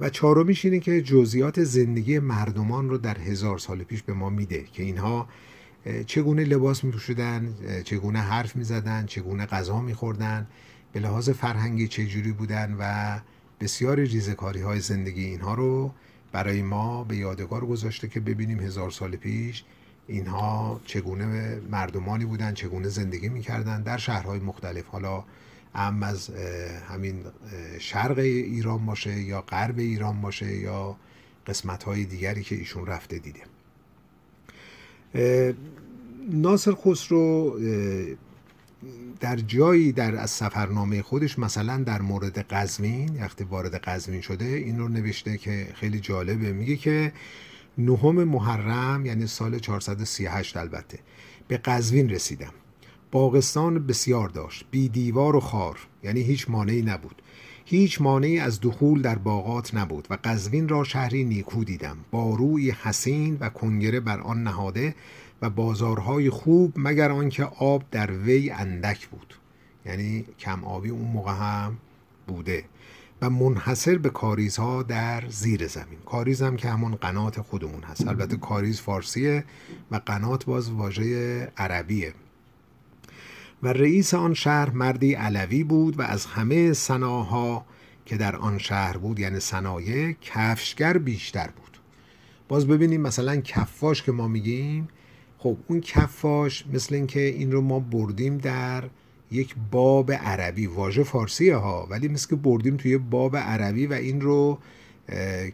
[0.00, 4.64] و چهارمیش اینه که جزئیات زندگی مردمان رو در هزار سال پیش به ما میده
[4.72, 5.28] که اینها
[6.06, 10.46] چگونه لباس میپوشیدن چگونه حرف می‌زدن چگونه غذا میخوردن
[10.92, 13.18] به لحاظ فرهنگی چجوری بودن و
[13.60, 15.92] بسیاری ریزکاری های زندگی اینها رو
[16.32, 19.64] برای ما به یادگار گذاشته که ببینیم هزار سال پیش
[20.06, 24.86] اینها چگونه مردمانی بودن چگونه زندگی می‌کردن در شهرهای مختلف.
[24.86, 25.24] حالا
[25.74, 26.30] ام از
[26.88, 27.24] همین
[27.78, 30.96] شرق ایران باشه یا غرب ایران باشه یا
[31.46, 33.40] قسمت های دیگری که ایشون رفته دیده.
[36.30, 37.58] ناصر خسرو
[39.20, 44.78] در جایی در از سفرنامه خودش مثلا در مورد قزوین وقتی وارد قزوین شده این
[44.78, 46.52] رو نوشته که خیلی جالبه.
[46.52, 47.12] میگه که
[47.78, 50.98] نهم محرم یعنی سال 438 البته
[51.48, 52.52] به قزوین رسیدم.
[53.10, 54.64] باغستان بسیار داشت.
[54.70, 57.22] بی دیوار و خار یعنی هیچ مانعی نبود.
[57.70, 61.96] هیچ مانعی از دخول در باغات نبود و قزوین را شهری نیکو دیدم.
[62.10, 64.94] با روی حسین و کنگره بر آن نهاده
[65.42, 69.34] و بازارهای خوب مگر آنکه آب در وی اندک بود.
[69.86, 71.76] یعنی کم آبی اون موقع هم
[72.26, 72.64] بوده
[73.22, 75.98] و منحصر به کاریزها در زیر زمین.
[76.06, 78.08] کاریز هم که همون قنات خودمون هست.
[78.08, 79.44] البته کاریز فارسیه
[79.90, 82.14] و قنات باز واژه عربیه.
[83.62, 87.66] و رئیس آن شهر مردی علوی بود و از همه سناها
[88.06, 91.78] که در آن شهر بود یعنی صنایع کفشگر بیشتر بود.
[92.48, 94.88] باز ببینیم مثلا کفاش که ما میگیم
[95.38, 98.84] خب اون کفاش مثل اینکه این رو ما بردیم در
[99.30, 104.20] یک باب عربی واژه فارسیه ها ولی مثل که بردیم توی باب عربی و این
[104.20, 104.58] رو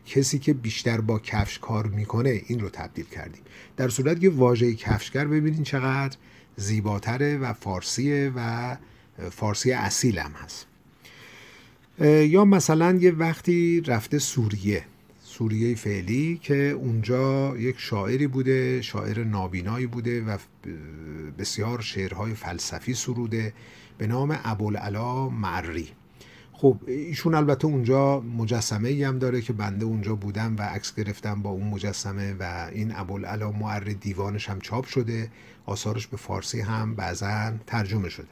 [0.06, 3.42] کسی که بیشتر با کفش کار می‌کنه این رو تبدیل کردیم.
[3.76, 6.16] در صورت که واژه کفشگر ببینین چقدر
[6.56, 8.76] زیباتره و فارسیه و
[9.30, 10.66] فارسی اصیل هم هست.
[12.28, 14.84] یا مثلا یه وقتی رفته سوریه
[15.22, 20.38] سوریه فعلی که اونجا یک شاعری بوده شاعر نابینایی بوده و
[21.38, 23.52] بسیار شعرهای فلسفی سروده
[23.98, 25.88] به نام ابوالعلا معری.
[26.56, 31.42] خب ایشون البته اونجا مجسمه ای هم داره که بنده اونجا بودم و عکس گرفتم
[31.42, 35.30] با اون مجسمه و این ابوالعلا معری دیوانش هم چاپ شده
[35.66, 38.28] آثارش به فارسی هم بعضا ترجمه شده.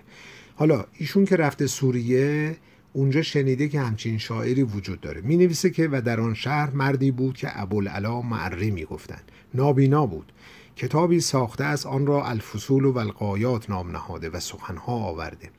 [0.56, 2.56] حالا ایشون که رفته سوریه
[2.92, 5.20] اونجا شنیده که همچین شاعری وجود داره.
[5.20, 10.06] می نویسه که و در آن شهر مردی بود که ابوالعلا معری می گفتند نابینا
[10.06, 10.32] بود.
[10.76, 15.50] کتابی ساخته از آن را الفصول و القایات نام نهاده و سخنها آورده.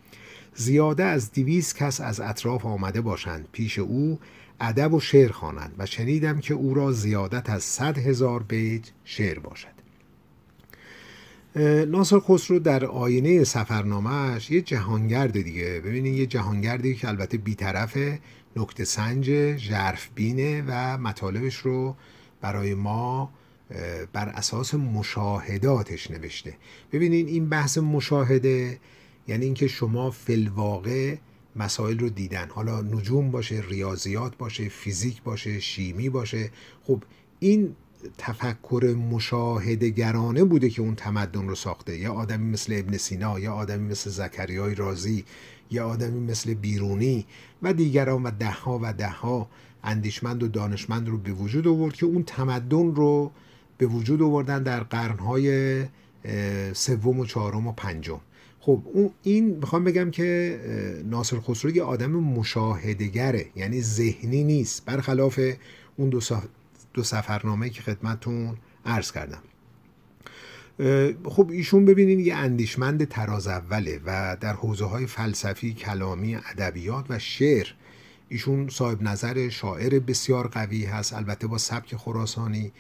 [0.56, 4.20] زیاده از دویست کس از اطراف آمده باشند پیش او
[4.60, 9.40] ادب و شعر خوانند و شنیدم که او را زیادت از صد هزار بیت شعر
[9.40, 9.74] باشد.
[11.88, 15.82] ناصر خسرو در آینه سفرنامهش یه جهانگرد دیگه.
[15.86, 17.98] ببینید یه جهانگردی که البته بیطرف
[18.56, 19.26] نکته سنج
[19.58, 21.96] جرف بینه و مطالبش رو
[22.42, 23.32] برای ما
[24.14, 26.54] بر اساس مشاهداتش نوشته.
[26.92, 28.80] ببینید این بحث مشاهده
[29.28, 31.16] یعنی اینکه شما فلواقع
[31.56, 32.50] مسائل رو دیدن.
[32.50, 36.50] حالا نجوم باشه ریاضیات باشه فیزیک باشه شیمی باشه.
[36.84, 37.04] خب
[37.40, 37.76] این
[38.18, 41.98] تفکر مشاهدگرانه بوده که اون تمدن رو ساخته.
[41.98, 45.26] یا آدمی مثل ابن سینا یا آدمی مثل زکریای رازی
[45.72, 47.26] یا آدمی مثل بیرونی
[47.62, 49.50] و دیگران و دهها و دهها
[49.84, 53.32] اندیشمند و دانشمند رو به وجود آورد که اون تمدن رو
[53.78, 55.86] به وجود آوردن در قرنهای
[56.74, 58.20] سوم و چهارم و پنجم.
[58.66, 60.60] خب اون این می‌خوام بگم که
[61.06, 64.86] ناصر خسرو یه آدم مشاهدگره یعنی ذهنی نیست.
[64.86, 65.40] برخلاف
[65.98, 66.20] اون دو,
[66.94, 69.42] دو سفرنامه که خدمتون عرض کردم.
[71.26, 77.20] خب ایشون ببینین یه اندیشمند تراز اوله و در حوزه های فلسفی کلامی ادبیات و
[77.20, 77.68] شعر.
[78.30, 82.72] ایشون صاحب نظر شاعر بسیار قوی هست البته با سبک خراسانی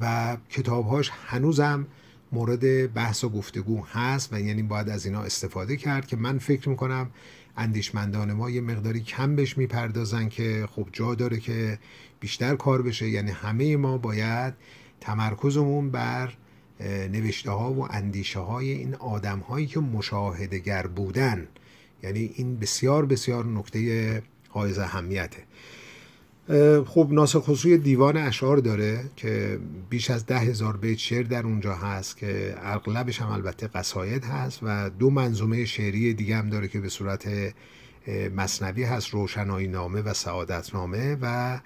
[0.00, 1.86] و کتابهاش هنوزم
[2.32, 6.68] مورد بحث و گفتگو هست و یعنی باید از اینا استفاده کرد که من فکر
[6.68, 7.10] می‌کنم
[7.56, 11.78] اندیشمندان ما یه مقداری کم بهش می‌پردازن که خب جا داره که
[12.20, 13.08] بیشتر کار بشه.
[13.08, 14.54] یعنی همه ما باید
[15.00, 16.32] تمرکزمون بر
[17.12, 21.48] نوشته ها و اندیشه های این آدم هایی که مشاهدگر بودن.
[22.02, 25.42] یعنی این بسیار بسیار نکته حائز اهمیته.
[26.86, 29.58] خب ناصر خسرو دیوان اشعار داره که
[29.90, 34.58] بیش از ده هزار بیت شعر در اونجا هست که اغلبش هم البته قصاید هست
[34.62, 37.28] و دو منظومه شعری دیگه هم داره که به صورت
[38.36, 41.60] مصنوی هست روشنایی نامه و سعادت نامه و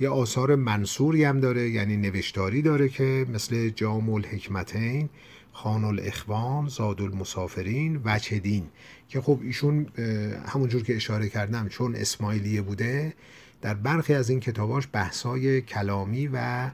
[0.00, 5.08] یه آثار منصوری هم داره یعنی نوشتاری داره که مثل جام الحکمتین
[5.52, 8.66] خان الاخوان زاد المسافرین وچه دین.
[9.08, 9.86] که خب ایشون
[10.46, 13.14] همونجور که اشاره کردم چون اسماعیلیه بوده
[13.66, 16.70] در برخی از این کتاباش بحثای کلامی و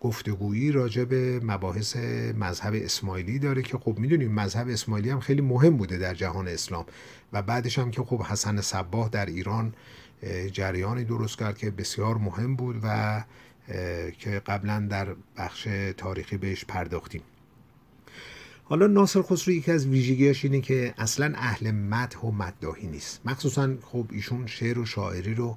[0.00, 1.96] گفتگویی راجع به مباحث
[2.36, 6.84] مذهب اسماعیلی داره که خب می‌دونیم مذهب اسماعیلی هم خیلی مهم بوده در جهان اسلام
[7.32, 9.74] و بعدش هم که خب حسن صباه در ایران
[10.52, 13.24] جریانی درست کرد که بسیار مهم بود و
[14.18, 17.22] که قبلا در بخش تاریخی بهش پرداختیم.
[18.68, 23.20] حالا ناصر خسرو یکی از ویژگیاش اینه که اصلا اهل مدح و مداحی نیست.
[23.24, 25.56] مخصوصا خب ایشون شعر و شاعری رو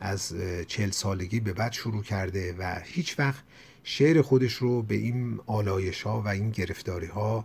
[0.00, 0.34] از
[0.66, 3.42] چل سالگی به بعد شروع کرده و هیچ وقت
[3.84, 7.44] شعر خودش رو به این آلایش ها و این گرفتاری ها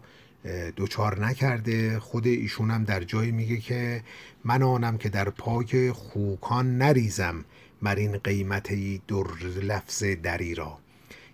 [0.75, 1.99] دوچار نکرده.
[1.99, 4.03] خود ایشون هم در جایی میگه که
[4.43, 7.45] من آنم که در پاک خوکان نریزم
[7.81, 10.77] مرین قیمتی در لفظ دری را.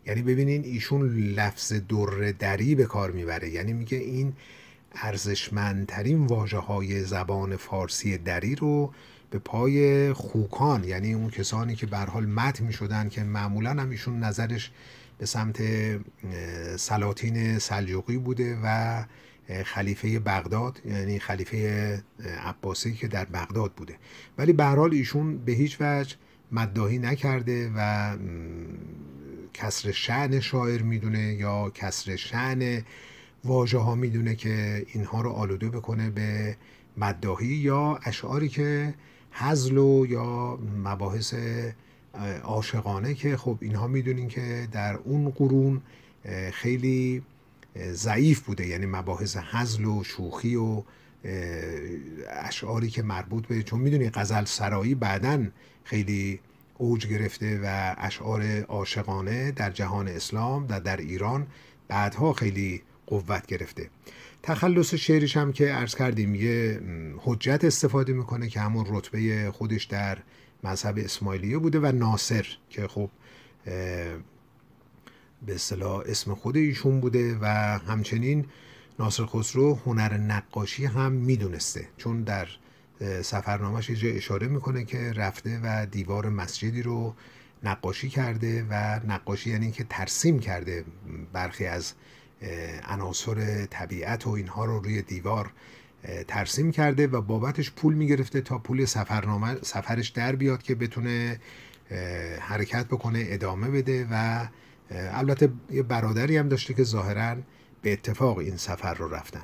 [0.05, 3.49] یعنی ببینین ایشون لفظ در دری به کار می‌بره.
[3.49, 4.33] یعنی میگه این
[4.95, 8.93] ارزشمندترین واجه های زبان فارسی دری رو
[9.29, 13.89] به پای خوکان یعنی اون کسانی که به حال مت می شدن که معمولا هم
[13.89, 14.71] ایشون نظرش
[15.17, 15.61] به سمت
[16.75, 19.03] سلاطین سلجوقی بوده و
[19.65, 22.03] خلیفه بغداد یعنی خلیفه
[22.43, 23.95] عباسی که در بغداد بوده.
[24.37, 26.15] ولی به حال ایشون به هیچ وجه
[26.51, 28.17] مداهی نکرده و
[29.53, 32.83] کسر شعن شاعر می‌دونه یا کسر شعن
[33.43, 36.57] واژه ها می‌دونه که اینها رو آلوده بکنه به
[36.97, 38.93] مداهی یا اشعاری که
[39.31, 41.33] حزل و یا مباحث
[42.43, 45.81] عاشقانه که خب اینها می‌دونین که در اون قرون
[46.51, 47.21] خیلی
[47.91, 48.67] ضعیف بوده.
[48.67, 50.83] یعنی مباحث حزل و شوخی و
[52.29, 55.45] اشعاری که مربوط به چون می‌دونی غزل سرایی بعدا
[55.83, 56.39] خیلی
[56.81, 61.47] اوج گرفته و اشعار عاشقانه در جهان اسلام و در ایران
[61.87, 63.89] بعدها خیلی قوت گرفته.
[64.43, 66.81] تخلص شعرش هم که عرض کردیم یه
[67.17, 70.17] حجت استفاده می‌کنه که همون رتبه خودش در
[70.63, 73.09] مذهب اسماعیلیه بوده و ناصر که خب
[75.45, 77.45] به اصطلاح اسم خود ایشون بوده و
[77.87, 78.45] همچنین
[78.99, 81.87] ناصر خسرو هنر نقاشی هم می‌دونسته.
[81.97, 82.47] چون در
[83.21, 87.15] سفرنامهش یه جای اشاره می‌کنه که رفته و دیوار مسجدی رو
[87.63, 90.85] نقاشی کرده و نقاشی یعنی که ترسیم کرده
[91.33, 91.93] برخی از
[92.87, 95.51] عناصر طبیعت و اینها رو روی دیوار
[96.27, 101.39] ترسیم کرده و بابتش پول می‌گرفته تا پول سفرنامه سفرش در بیاد که بتونه
[102.39, 104.45] حرکت بکنه ادامه بده و
[104.91, 107.35] البته یه برادری هم داشته که ظاهرا
[107.81, 109.43] به اتفاق این سفر رو رفتن.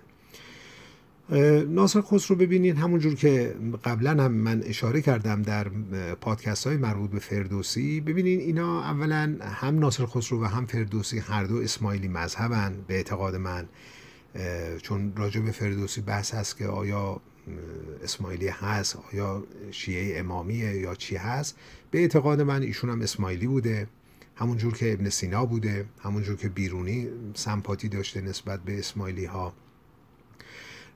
[1.70, 5.70] ناصر خسرو ببینید همونجور که قبلا هم من اشاره کردم در
[6.22, 11.44] پادکست های مربوط به فردوسی ببینید اینا اولا هم ناصر خسرو و هم فردوسی هر
[11.44, 13.66] دو اسماعیلی مذهبن به اعتقاد من.
[14.82, 17.22] چون راجع به فردوسی بحث هست که آیا
[18.04, 21.58] اسماعیلی هست آیا شیعه امامیه یا چی هست.
[21.92, 23.88] به اعتقاد من ایشون هم اسماعیلی بوده.
[24.36, 29.54] همونجور که ابن سینا بوده همونجور که بیرونی سمپاتی داشته نسبت به اسماعیلی ها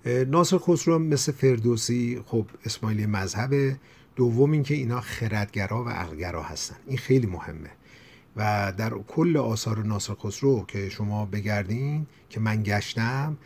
[0.06, 3.78] ناصر خسرو مثل فردوسی خب اسماعیلی مذهب
[4.16, 6.76] دوم اینکه اینا خردگرا و عقلگرا هستن.
[6.88, 7.70] این خیلی مهمه.
[8.36, 13.38] و در کل آثار ناصر خسرو که شما بگردین که من گشتم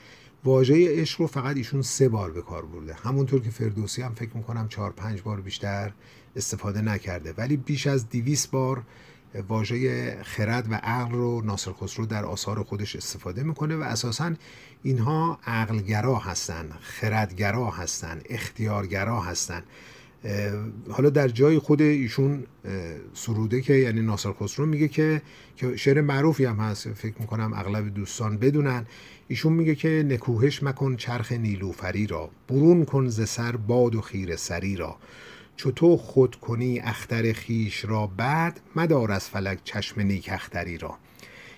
[0.44, 2.94] واژه عشق رو فقط ایشون سه بار به کار برده.
[2.94, 5.94] همونطور که فردوسی هم فکر می‌کنم چهار پنج بار بیشتر
[6.36, 7.34] استفاده نکرده.
[7.38, 8.84] ولی بیش از دیویس بار
[9.48, 14.34] واژه خرد و عقل رو ناصر خسرو در آثار خودش استفاده می‌کنه و اساسا
[14.84, 19.64] اینها عقلگرا هستن خردگرا هستن اختیارگرا هستن.
[20.90, 22.44] حالا در جای خود ایشون
[23.14, 25.22] سروده که یعنی ناصر خسرو میگه که
[25.56, 28.86] که شعر معروفی هم هست فکر می‌کنم اغلب دوستان بدونن.
[29.28, 34.36] ایشون میگه که نکوهش مکن چرخ نیلوفری را برون کن ز سر باد و خیر
[34.36, 34.98] سری را.
[35.56, 40.98] چو تو خود کنی اختر خیش را بعد مدار از فلک چشم نیک اختری را.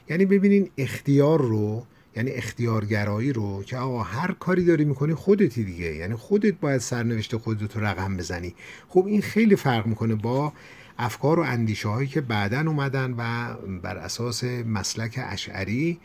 [0.09, 1.85] یعنی ببینین اختیار رو
[2.15, 5.95] یعنی اختیارگرایی رو که آقا هر کاری داری می‌کنی خودتی دیگه.
[5.95, 8.55] یعنی خودت باید سرنوشت خودت رو رقم بزنی.
[8.89, 10.53] خب این خیلی فرق می‌کنه با
[10.97, 15.99] افکار و اندیشه هایی که بعدا اومدن و بر اساس مسلک اشعری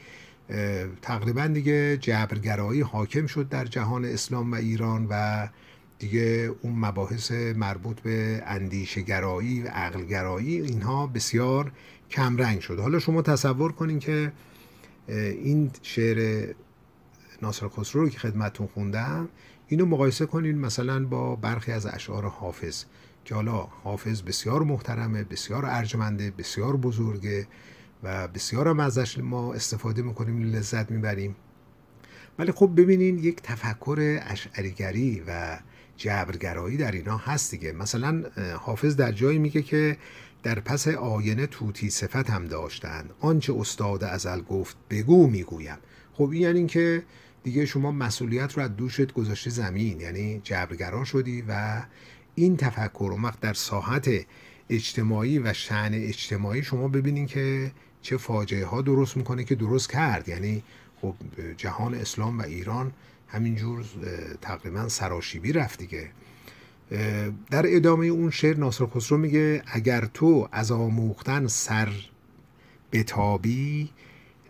[1.03, 5.49] تقریبا دیگه جبرگرایی حاکم شد در جهان اسلام و ایران و
[6.03, 11.73] دیگه اون مباحث مربوط به اندیشگرایی و عقلگرایی اینها بسیار
[12.11, 12.79] کمرنگ شد.
[12.79, 14.33] حالا شما تصور کنین که
[15.09, 16.49] این شعر
[17.43, 19.29] ناصر خسرو رو که خدمتون خوندم
[19.69, 22.85] اینو مقایسه کنین مثلا با برخی از اشعار حافظ
[23.25, 27.47] که حالا حافظ بسیار محترمه بسیار ارجمنده بسیار بزرگه
[28.03, 31.37] و بسیار هم ازش ما استفاده می‌کنیم لذت می‌بریم.
[32.39, 35.59] ولی خب ببینین یک تفکر اشعریگری و
[36.03, 37.73] جبرگرایی در اینا هست دیگه.
[37.73, 38.25] مثلا
[38.61, 39.97] حافظ در جایی میگه که
[40.43, 43.11] در پس آینه توتی صفت هم داشتند.
[43.21, 45.79] آنچه استاد ازل گفت بگو می‌گویم.
[46.15, 47.03] خب این یعنی که
[47.43, 50.01] دیگه شما مسئولیت رو از دوشت گذاشتی زمین.
[50.01, 51.83] یعنی جبرگرا شدی و
[52.35, 54.11] این تفکر وقت در ساحت
[54.71, 57.73] اجتماعی و شعن اجتماعی شما ببینین که
[58.03, 60.29] چه فاجعه ها درست می‌کنه که درست کرد.
[60.29, 60.63] یعنی
[61.01, 61.15] خب
[61.57, 62.93] جهان اسلام و ایران
[63.33, 63.85] همینجور
[64.41, 66.11] تقریبا سراشیبی رفت دیگه.
[67.51, 71.93] در ادامه اون شعر ناصر خسرو میگه اگر تو از آموختن سر
[72.93, 73.91] بتابی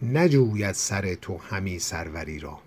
[0.03, 2.59] نجوید سر تو همی سروری را.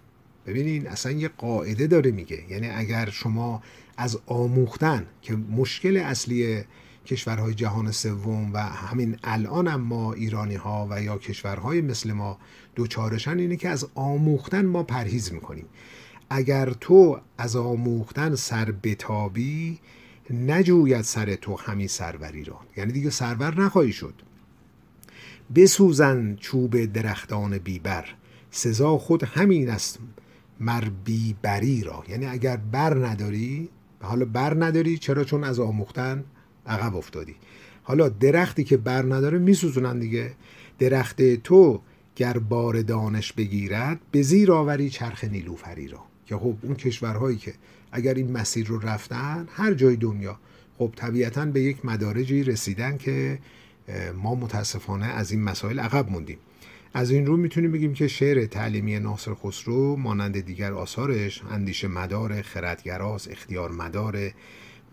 [0.45, 2.43] ببینین اصلا یه قاعده داره میگه.
[2.49, 3.63] یعنی اگر شما
[3.97, 6.63] از آموختن که مشکل اصلی
[7.05, 12.37] کشورهای جهان سوم و همین الان هم ما ایرانی ها و یا کشورهای مثل ما
[12.75, 15.65] دوچارشن اینه که از آموختن ما پرهیز می‌کنیم.
[16.29, 19.79] اگر تو از آموختن سر بتابی
[20.29, 22.59] نجوید سر تو همی سروری را.
[22.77, 24.13] یعنی دیگه سرور نخواهی شد.
[25.55, 28.05] بسوزن چوب درختان بیبر.
[28.51, 29.99] سزا خود همین است
[30.59, 32.03] مر بیبری را.
[32.09, 33.69] یعنی اگر بر نداری
[34.01, 36.23] حالا بر نداری چرا؟ چون از آموختن
[36.65, 37.35] عقب افتادی.
[37.83, 40.31] حالا درختی که بر نداره میسوزونن دیگه.
[40.79, 41.81] درخت تو
[42.15, 45.99] گر بار دانش بگیرد به زیر آوری چرخ نیلوفری را.
[46.25, 47.53] که خب اون کشورهایی که
[47.91, 50.39] اگر این مسیر رو رفتن هر جای دنیا
[50.77, 53.39] خب طبیعتا به یک مدارجی رسیدن که
[54.15, 56.37] ما متاسفانه از این مسائل عقب موندیم.
[56.93, 62.41] از این رو می‌تونیم بگیم که شعر تعلیمی ناصر خسرو مانند دیگر آثارش اندیشه مدار
[62.41, 64.33] خردگراز اختیار مداره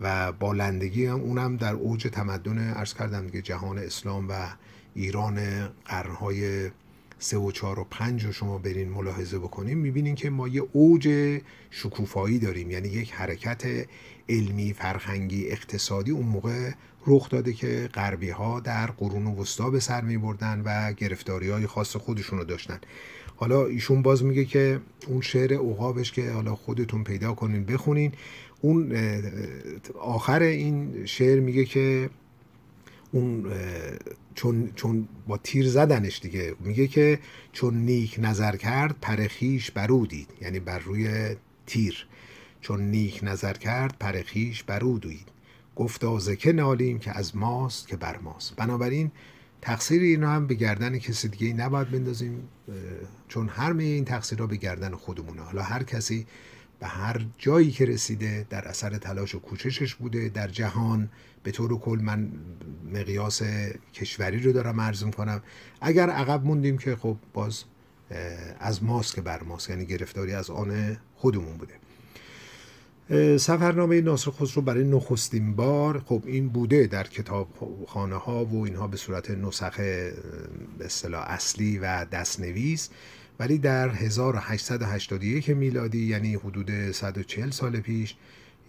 [0.01, 4.33] و بالندگی هم اونم در اوج تمدن ارز کردم دیگه جهان اسلام و
[4.95, 6.69] ایران قرنهای
[7.23, 11.39] سه و چهار و پنج رو شما برین ملاحظه بکنیم می‌بینین که ما یه اوج
[11.69, 12.71] شکوفایی داریم.
[12.71, 13.63] یعنی یک حرکت
[14.29, 16.71] علمی فرهنگی اقتصادی اون موقع
[17.07, 21.67] رخ داده که غربی ها در قرون وسطا به سر می بردن و گرفتاری های
[21.67, 22.79] خاص خودشون رو داشتن.
[23.35, 28.11] حالا ایشون باز میگه که اون شعر اوقابش که حالا خودتون پیدا کنین بخونین.
[28.61, 28.95] اون
[30.01, 32.09] آخر این شعر میگه که
[33.13, 33.53] اون
[34.35, 37.19] چون, چون با تیر زدنش دیگه میگه که
[37.51, 40.29] چون نیک نظر کرد پرخیش برو دید.
[40.41, 41.35] یعنی بر روی
[41.65, 42.07] تیر.
[42.61, 45.27] چون نیک نظر کرد پرخیش برو دید
[45.75, 48.55] گفتا که نالیم که از ماست که بر ماست.
[48.55, 49.11] بنابراین
[49.61, 52.49] تقصیر اینا هم به گردن کسی دیگه نباید بندازیم
[53.27, 55.41] چون هر این تقصیر به گردن خودمونه.
[55.41, 56.25] حالا هر کسی
[56.83, 61.09] به هر جایی که رسیده در اثر تلاش و کوششش بوده در جهان.
[61.43, 62.31] به طور کل من
[62.93, 63.41] مقیاس
[63.93, 65.41] کشوری رو دارم عرض کنم
[65.81, 67.63] اگر عقب موندیم که خب باز
[68.59, 71.73] از ماست که بر ماست یعنی گرفتاری از آن خودمون بوده.
[73.37, 77.47] سفرنامه ناصر خسرو برای نخستین بار خب این بوده در کتاب
[77.87, 80.13] خانه ها و اینها به صورت نسخه
[80.77, 82.89] به اصطلاح اصلی و دستنویس.
[83.39, 88.15] ولی در 1881 میلادی یعنی حدود 140 سال پیش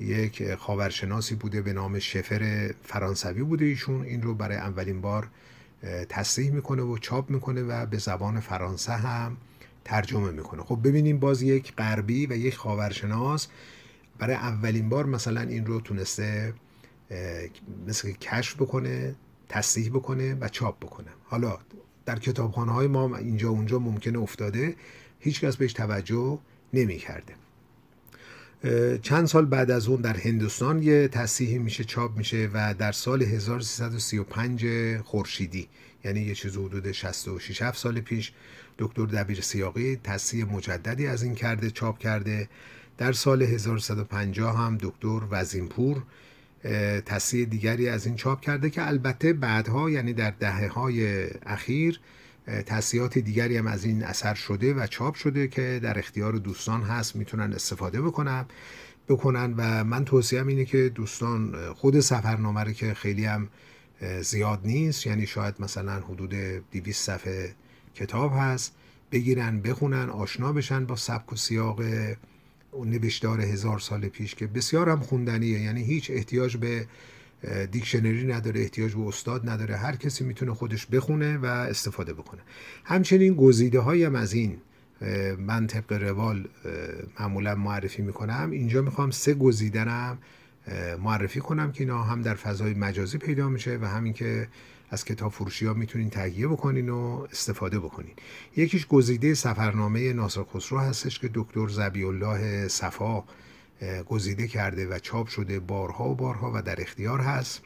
[0.00, 4.04] یک خاورشناسی بوده به نام شفر فرانسوی بوده ایشون.
[4.04, 5.28] این رو برای اولین بار
[6.08, 9.36] تصریح می‌کنه و چاپ می‌کنه و به زبان فرانسه هم
[9.84, 10.62] ترجمه می‌کنه.
[10.62, 13.48] خب ببینیم باز یک غربی و یک خاورشناس
[14.18, 16.54] برای اولین بار مثلا این رو تونسته
[17.86, 19.14] مثل کشف بکنه
[19.48, 21.08] تصحیح بکنه و چاپ بکنه.
[21.24, 21.58] حالا
[22.06, 24.74] در کتابخانه های ما اینجا اونجا ممکنه افتاده
[25.20, 26.38] هیچکس بهش توجه
[26.72, 27.34] نمی کرده
[29.02, 33.22] چند سال بعد از اون در هندوستان یه تصحیح میشه چاپ میشه و در سال
[33.22, 34.66] 1335
[35.04, 35.68] خورشیدی
[36.04, 38.32] یعنی یه چیز حدود 66 7 سال پیش
[38.78, 42.48] دکتر دبیر سیاقی تصحیح مجددی از این کرده چاپ کرده.
[42.98, 46.02] در سال 1150 هم دکتر وزینپور
[47.06, 52.00] تصحیح دیگری از این چاپ کرده که البته بعدها یعنی در دهه های اخیر
[52.66, 57.16] تصحیحات دیگری هم از این اثر شده و چاپ شده که در اختیار دوستان هست
[57.16, 58.44] می‌تونن استفاده بکنن
[59.08, 63.48] بکنن و من توصیم اینه که دوستان خود سفرنامه رو که خیلی هم
[64.20, 66.34] زیاد نیست یعنی شاید مثلا حدود
[66.72, 67.54] 200 صفحه
[67.94, 68.74] کتاب هست
[69.12, 71.80] بگیرن بخونن آشنا بشن با سبک و سیاق
[72.86, 75.60] نوشتار هزار سال پیش که بسیار هم خوندنیه.
[75.60, 76.86] یعنی هیچ احتیاج به
[77.72, 79.76] دیکشنری نداره احتیاج به استاد نداره.
[79.76, 82.40] هر کسی می‌تونه خودش بخونه و استفاده بکنه.
[82.84, 84.56] همچنین گزیده هم از این
[85.38, 86.48] من طبق روال
[87.20, 88.50] معمولا معرفی می‌کنم.
[88.50, 90.18] اینجا می‌خوام سه گزیدنم
[91.02, 94.48] معرفی کنم که اینا هم در فضای مجازی پیدا میشه و همین که
[94.94, 98.14] از کتاب فروشی ها می‌تونین تهیه بکنین و استفاده بکنین.
[98.56, 103.24] یکیش گزیده سفرنامه ناصر خسرو هستش که دکتر زبی الله صفا
[104.06, 107.62] گزیده کرده و چاپ شده بارها و بارها و در اختیار هست.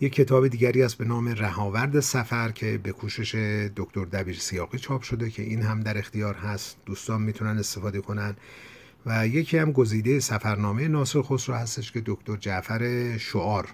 [0.00, 3.34] یک کتاب دیگری است به نام رهاورد سفر که به کوشش
[3.76, 6.76] دکتر دبیر سیاقی چاپ شده که این هم در اختیار هست.
[6.86, 8.36] دوستان می‌تونن استفاده کنن.
[9.06, 13.68] و یکی هم گزیده سفرنامه ناصر خسرو هستش که دکتر جعفر شعار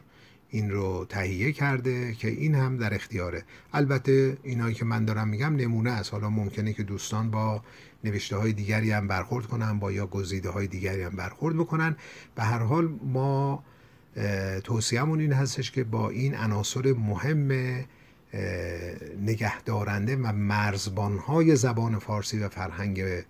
[0.50, 3.44] این رو تهیه کرده که این هم در اختیاره.
[3.72, 6.12] البته اینایی که من دارم میگم نمونه است.
[6.12, 7.62] حالا ممکنه که دوستان با
[8.04, 11.96] نوشته های دیگری هم برخورد کنن با یا گزیده های دیگری هم برخورد بکنن.
[12.34, 13.64] به هر حال ما
[14.64, 17.48] توصیهمون این هستش که با این عناصر مهم
[19.20, 23.24] نگهدارنده و مرزبانهای زبان فارسی و فرهنگ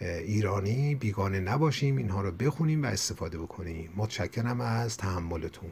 [0.00, 1.96] ایرانی بیگانه نباشیم.
[1.96, 3.90] اینها رو بخونیم و استفاده بکنیم.
[3.96, 5.70] متشکرم از تحملتون.